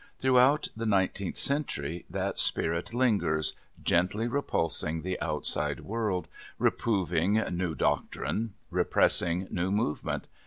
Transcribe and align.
Throughout 0.17 0.69
the 0.75 0.87
nineteenth 0.87 1.37
century 1.37 2.05
that 2.09 2.39
spirit 2.39 2.91
lingers, 2.91 3.53
gently 3.83 4.27
repulsing 4.27 5.03
the 5.03 5.21
outside 5.21 5.81
world, 5.81 6.27
reproving 6.57 7.33
new 7.55 7.75
doctrine, 7.75 8.55
repressing 8.71 9.47
new 9.51 9.69
movement... 9.71 10.27